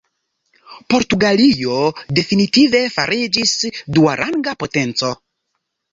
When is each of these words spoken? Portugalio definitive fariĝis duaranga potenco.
Portugalio 0.93 1.77
definitive 2.19 2.81
fariĝis 2.97 3.53
duaranga 3.99 4.59
potenco. 4.65 5.17